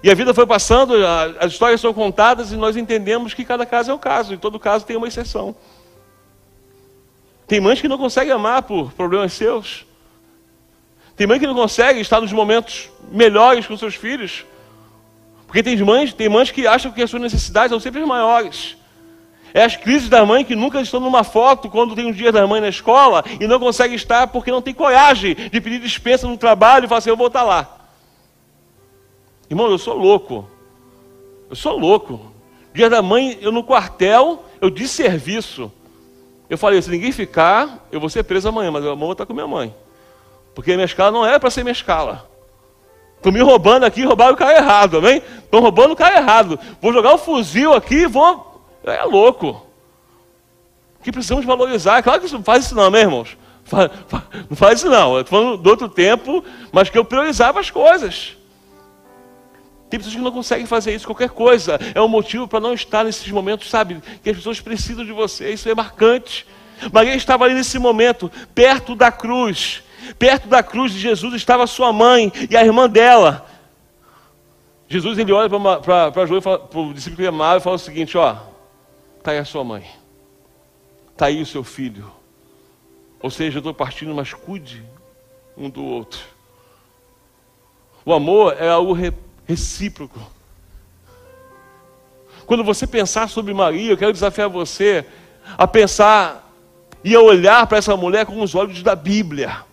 [0.01, 0.93] E a vida foi passando,
[1.39, 4.57] as histórias são contadas e nós entendemos que cada caso é um caso, e todo
[4.57, 5.55] caso tem uma exceção.
[7.45, 9.88] Tem mães que não conseguem amar por problemas seus.
[11.19, 14.45] Tem mãe que não consegue estar nos momentos melhores com seus filhos.
[15.45, 18.77] Porque tem mães, tem mães que acham que as suas necessidades são sempre as maiores.
[19.53, 22.47] É as crises da mãe que nunca estão numa foto quando tem um dia da
[22.47, 26.37] mãe na escola e não consegue estar porque não tem coragem de pedir dispensa no
[26.37, 27.67] trabalho e falar assim, eu vou estar lá.
[29.49, 30.49] Irmão, eu sou louco.
[31.49, 32.31] Eu sou louco.
[32.73, 35.69] Dia da mãe, eu no quartel, eu de serviço.
[36.49, 39.33] Eu falei, se ninguém ficar, eu vou ser preso amanhã, mas eu vou estar com
[39.33, 39.75] minha mãe.
[40.53, 42.29] Porque minha escala não é para ser minha escala.
[43.17, 45.21] Estão me roubando aqui, roubaram o cara errado, amém?
[45.43, 46.59] Estão roubando o cara errado.
[46.81, 48.49] Vou jogar o fuzil aqui e vou
[48.83, 49.65] é louco.
[51.03, 52.01] Que precisamos valorizar.
[52.01, 53.37] Claro que isso não faz isso não, meus irmãos.
[54.49, 55.19] Não faz isso não.
[55.19, 58.35] Estou falando do outro tempo, mas que eu priorizava as coisas.
[59.89, 61.79] Tem pessoas que não conseguem fazer isso, qualquer coisa.
[61.93, 64.01] É um motivo para não estar nesses momentos, sabe?
[64.23, 65.51] Que as pessoas precisam de você.
[65.51, 66.45] Isso é marcante.
[66.91, 69.83] Maria estava ali nesse momento, perto da cruz.
[70.17, 73.45] Perto da cruz de Jesus estava sua mãe e a irmã dela.
[74.87, 78.35] Jesus ele olha para João, para o discípulo amava e fala o seguinte: ó,
[79.19, 79.85] Está aí a sua mãe.
[81.11, 82.09] Está aí o seu filho.
[83.21, 84.83] Ou seja, eu estou partindo, mas cuide
[85.57, 86.21] um do outro.
[88.05, 88.97] O amor é algo
[89.45, 90.19] recíproco.
[92.45, 95.05] Quando você pensar sobre Maria, eu quero desafiar você
[95.57, 96.49] a pensar
[97.03, 99.65] e a olhar para essa mulher com os olhos da Bíblia.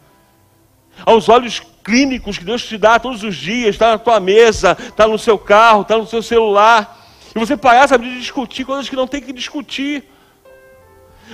[1.05, 5.07] Aos olhos clínicos que Deus te dá todos os dias, está na tua mesa, está
[5.07, 7.05] no seu carro, está no seu celular.
[7.35, 10.05] E você parar, sabe, de discutir coisas que não tem que discutir.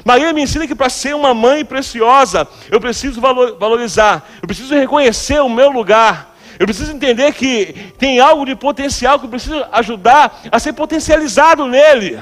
[0.04, 5.40] Maria me ensina que para ser uma mãe preciosa, eu preciso valorizar, eu preciso reconhecer
[5.40, 10.42] o meu lugar, eu preciso entender que tem algo de potencial que eu preciso ajudar
[10.50, 12.18] a ser potencializado nele.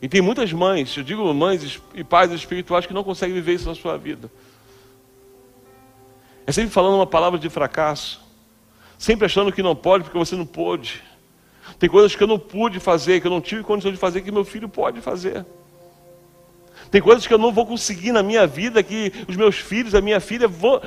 [0.00, 3.68] E tem muitas mães, eu digo mães e pais espirituais que não conseguem viver isso
[3.68, 4.30] na sua vida.
[6.46, 8.22] É sempre falando uma palavra de fracasso
[9.02, 11.02] sempre achando que não pode porque você não pôde.
[11.76, 14.30] Tem coisas que eu não pude fazer, que eu não tive condição de fazer, que
[14.30, 15.44] meu filho pode fazer.
[16.88, 20.00] Tem coisas que eu não vou conseguir na minha vida, que os meus filhos, a
[20.00, 20.46] minha filha,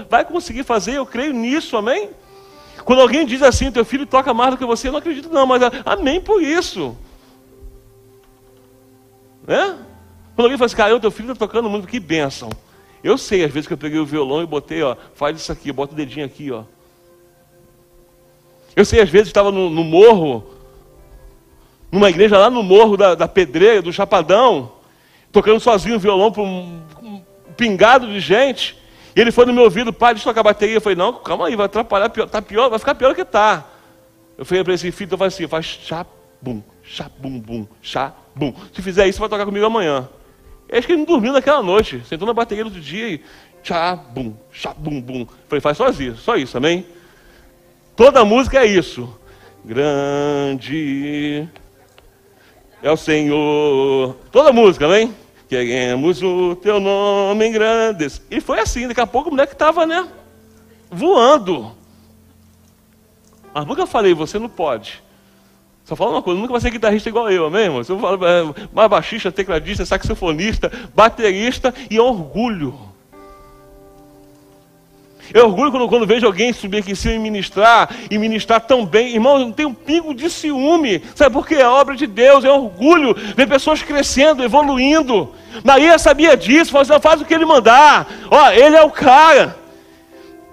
[0.10, 2.10] vai conseguir fazer, eu creio nisso, amém?
[2.86, 5.46] Quando alguém diz assim, teu filho toca mais do que você, eu não acredito não,
[5.46, 6.96] mas amém por isso.
[9.46, 9.78] Né?
[10.36, 12.50] Quando alguém fala assim, cara, teu filho está tocando muito, que bênção.
[13.06, 15.72] Eu sei, às vezes que eu peguei o violão e botei, ó, faz isso aqui,
[15.72, 16.63] bota o dedinho aqui, ó.
[18.76, 20.44] Eu sei, às vezes estava no, no, morro,
[21.91, 24.72] numa igreja lá no morro da, da Pedreira, do Chapadão,
[25.32, 27.22] tocando sozinho violão para um, um,
[27.56, 28.76] pingado de gente.
[29.15, 30.78] E ele foi no meu ouvido, pai, deixa eu tocar a bateria.
[30.78, 33.65] Eu falei, não, calma aí, vai atrapalhar, pior, tá pior, vai ficar pior que tá.
[34.36, 36.04] Eu falei para esse filho, eu falei assim, faz chá,
[36.41, 38.52] bum, chá, bum, bum, chá, bum.
[38.74, 40.10] Se fizer isso, vai tocar comigo amanhã.
[40.67, 43.21] Eu acho que ele não dormiu naquela noite, sentou na bateria do dia e
[43.63, 45.28] chá, bum, chá, bum, bum.
[45.47, 46.86] Falei, faz isso, só isso, amém?
[47.95, 49.17] Toda música é isso.
[49.63, 51.47] Grande
[52.84, 54.15] é o Senhor.
[54.32, 55.13] Toda música, amém?
[55.47, 58.21] Queremos o teu nome grandes.
[58.30, 60.08] E foi assim, daqui a pouco o moleque estava, né?
[60.91, 61.71] Voando.
[63.54, 65.01] Mas nunca falei, você não pode.
[65.86, 67.84] Só fala uma coisa, nunca vai ser guitarrista igual eu, amém, irmão?
[67.84, 72.74] Você fala, é, baixista, tecladista, saxofonista, baterista e orgulho.
[75.34, 78.86] Eu orgulho quando, quando vejo alguém subir aqui em cima e ministrar, e ministrar tão
[78.86, 79.13] bem.
[79.13, 81.04] Irmão, não tem um pingo de ciúme.
[81.15, 81.56] Sabe por quê?
[81.56, 85.34] É obra de Deus, é orgulho ver pessoas crescendo, evoluindo.
[85.63, 88.08] Maria sabia disso, falou assim, faz o que ele mandar.
[88.30, 89.56] Ó, ele é o cara.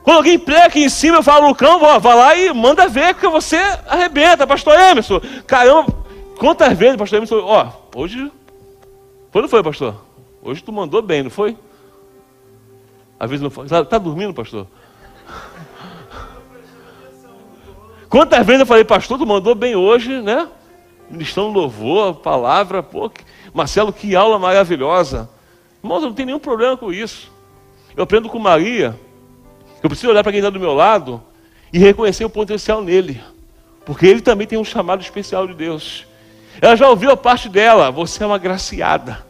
[0.02, 3.28] Quando alguém prega aqui em cima, eu falo, Lucão, vai lá e manda ver, porque
[3.28, 5.20] você arrebenta, pastor Emerson.
[5.46, 5.92] Caramba,
[6.38, 8.30] quantas vezes, pastor Emerson, ó, hoje.
[9.30, 9.94] Foi não foi, pastor?
[10.42, 11.56] Hoje tu mandou bem, não foi?
[13.18, 13.64] Às vezes não foi.
[13.64, 14.66] Está tá dormindo, pastor?
[18.08, 20.48] Quantas vezes eu falei, pastor, tu mandou bem hoje, né?
[21.08, 23.10] Ministrando louvor, palavra, pô,
[23.54, 25.30] Marcelo, que aula maravilhosa.
[25.82, 27.30] Irmãos, eu não tenho nenhum problema com isso.
[27.96, 28.98] Eu aprendo com Maria.
[29.82, 31.22] Eu preciso olhar para quem está do meu lado
[31.72, 33.20] e reconhecer o potencial nele.
[33.84, 36.06] Porque ele também tem um chamado especial de Deus.
[36.60, 39.26] Ela já ouviu a parte dela, você é uma graciada.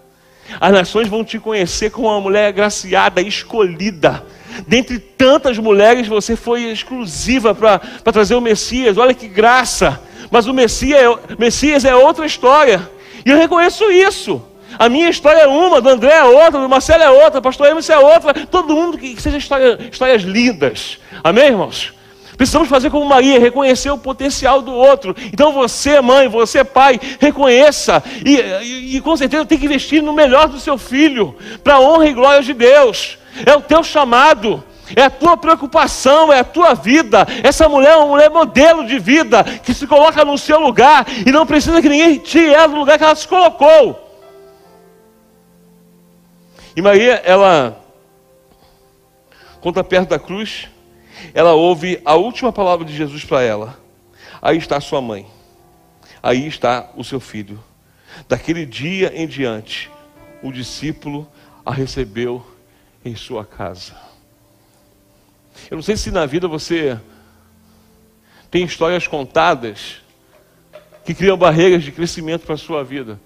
[0.61, 4.27] As nações vão te conhecer como uma mulher agraciada, escolhida.
[4.67, 7.79] Dentre tantas mulheres, você foi exclusiva para
[8.13, 8.99] trazer o Messias.
[8.99, 10.01] Olha que graça!
[10.31, 12.91] Mas o Messias, é, Messias é outra história.
[13.25, 14.43] E eu reconheço isso.
[14.83, 17.69] A minha história é uma, do André é outra, do Marcelo é outra, do pastor
[17.69, 18.35] Emerson é outra.
[18.47, 20.99] Todo mundo que, seja história, histórias lindas.
[21.23, 21.93] Amém, irmãos?
[22.37, 25.15] Precisamos fazer como Maria, reconhecer o potencial do outro.
[25.33, 30.13] Então você, mãe, você, pai, reconheça e, e, e com certeza tem que investir no
[30.13, 33.19] melhor do seu filho, para a honra e glória de Deus.
[33.47, 34.65] É o teu chamado.
[34.97, 37.25] É a tua preocupação, é a tua vida.
[37.45, 41.31] Essa mulher é uma mulher modelo de vida, que se coloca no seu lugar e
[41.31, 44.11] não precisa que ninguém tire ela do lugar que ela se colocou.
[46.75, 47.79] E Maria, ela,
[49.61, 50.69] quando está perto da cruz,
[51.35, 53.79] ela ouve a última palavra de Jesus para ela.
[54.41, 55.27] Aí está sua mãe.
[56.23, 57.63] Aí está o seu filho.
[58.29, 59.91] Daquele dia em diante,
[60.43, 61.29] o discípulo
[61.65, 62.45] a recebeu
[63.05, 63.95] em sua casa.
[65.71, 66.99] Eu não sei se na vida você
[68.51, 70.03] tem histórias contadas
[71.05, 73.21] que criam barreiras de crescimento para a sua vida.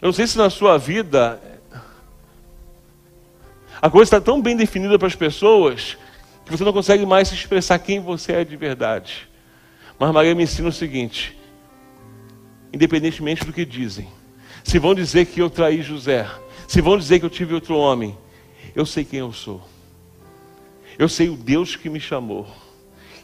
[0.00, 1.40] Eu não sei se na sua vida
[3.80, 5.96] a coisa está tão bem definida para as pessoas
[6.44, 9.28] que você não consegue mais se expressar quem você é de verdade.
[9.98, 11.36] Mas Maria me ensina o seguinte:
[12.72, 14.08] independentemente do que dizem,
[14.64, 16.28] se vão dizer que eu traí José,
[16.66, 18.16] se vão dizer que eu tive outro homem,
[18.74, 19.62] eu sei quem eu sou.
[20.98, 22.46] Eu sei o Deus que me chamou.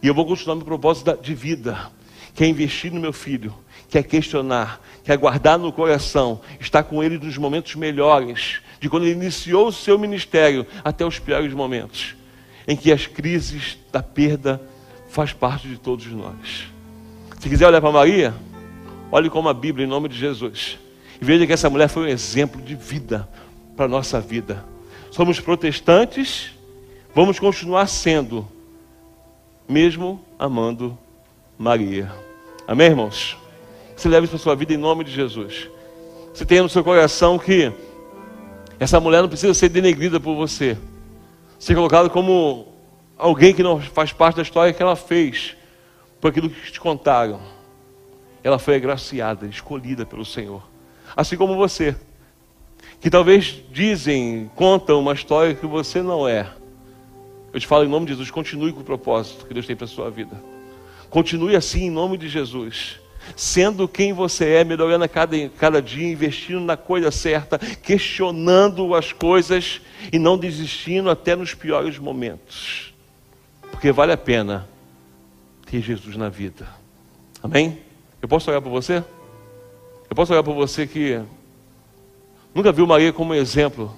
[0.02, 1.90] E eu vou continuar meu propósito de vida,
[2.34, 3.54] que é investir no meu filho,
[3.88, 8.90] que é questionar, que é guardar no coração, estar com ele nos momentos melhores, de
[8.90, 12.14] quando ele iniciou o seu ministério até os piores momentos
[12.68, 14.60] em que as crises da perda
[15.08, 16.66] faz parte de todos nós.
[17.40, 18.34] Se quiser olhar para Maria,
[19.10, 20.78] olhe como a Bíblia em nome de Jesus.
[21.18, 23.26] E veja que essa mulher foi um exemplo de vida
[23.74, 24.62] para a nossa vida.
[25.10, 26.50] Somos protestantes,
[27.14, 28.46] vamos continuar sendo,
[29.66, 30.98] mesmo amando
[31.56, 32.12] Maria.
[32.68, 33.34] Amém, irmãos?
[33.96, 35.70] Você leve isso para a sua vida em nome de Jesus.
[36.34, 37.72] Você tenha no seu coração que
[38.84, 40.76] essa mulher não precisa ser denegrida por você
[41.58, 42.68] ser colocado como
[43.16, 45.56] alguém que não faz parte da história que ela fez,
[46.20, 47.40] por aquilo que te contaram.
[48.42, 50.62] Ela foi agraciada, escolhida pelo Senhor.
[51.16, 51.96] Assim como você,
[53.00, 56.52] que talvez dizem, contam uma história que você não é.
[57.50, 59.86] Eu te falo em nome de Jesus, continue com o propósito que Deus tem para
[59.86, 60.38] a sua vida.
[61.08, 63.00] Continue assim em nome de Jesus
[63.36, 69.12] sendo quem você é, melhorando a cada, cada dia, investindo na coisa certa, questionando as
[69.12, 69.80] coisas
[70.12, 72.94] e não desistindo até nos piores momentos.
[73.70, 74.68] Porque vale a pena
[75.70, 76.68] ter Jesus na vida.
[77.42, 77.78] Amém?
[78.22, 79.04] Eu posso olhar para você?
[80.08, 81.20] Eu posso olhar para você que
[82.54, 83.94] nunca viu Maria como exemplo.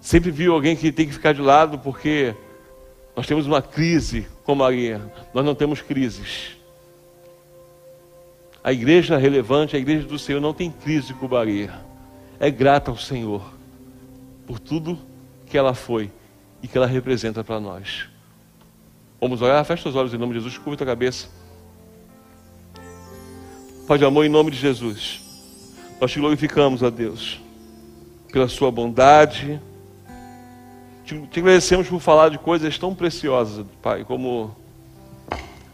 [0.00, 2.34] Sempre viu alguém que tem que ficar de lado porque
[3.14, 5.00] nós temos uma crise com Maria,
[5.34, 6.56] nós não temos crises.
[8.62, 11.72] A igreja relevante, a igreja do Senhor, não tem crise com Maria.
[12.38, 13.42] É grata ao Senhor
[14.46, 14.98] por tudo
[15.46, 16.10] que ela foi
[16.62, 18.08] e que ela representa para nós.
[19.20, 19.64] Vamos orar?
[19.64, 21.28] Fecha os olhos em nome de Jesus, curva a cabeça.
[23.86, 25.20] Pai de amor, em nome de Jesus,
[26.00, 27.40] nós te glorificamos, a Deus,
[28.32, 29.60] pela Sua bondade.
[31.04, 34.54] Te agradecemos por falar de coisas tão preciosas, Pai, como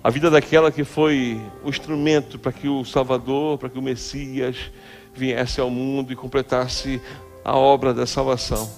[0.07, 4.71] a vida daquela que foi o instrumento para que o Salvador, para que o Messias
[5.13, 7.03] viesse ao mundo e completasse
[7.45, 8.71] a obra da salvação.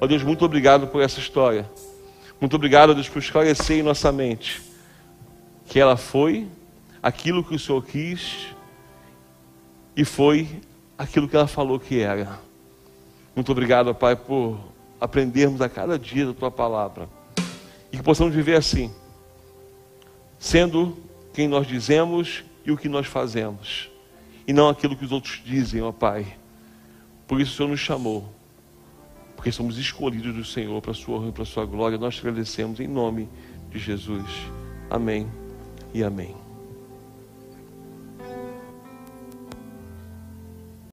[0.00, 1.70] Ó Deus, muito obrigado por essa história.
[2.40, 4.60] Muito obrigado, Deus, por esclarecer em nossa mente
[5.66, 6.48] que ela foi
[7.00, 8.48] aquilo que o Senhor quis
[9.96, 10.60] e foi
[10.98, 12.40] aquilo que ela falou que era.
[13.36, 14.58] Muito obrigado, Pai, por
[15.00, 17.08] aprendermos a cada dia da tua palavra
[17.92, 18.90] e que possamos viver assim
[20.44, 20.94] sendo
[21.32, 23.88] quem nós dizemos e o que nós fazemos,
[24.46, 26.36] e não aquilo que os outros dizem, ó Pai.
[27.26, 28.30] Por isso o Senhor nos chamou,
[29.34, 31.96] porque somos escolhidos do Senhor para a sua honra e para a sua glória.
[31.96, 33.26] Nós te agradecemos em nome
[33.70, 34.26] de Jesus.
[34.90, 35.26] Amém
[35.94, 36.43] e amém.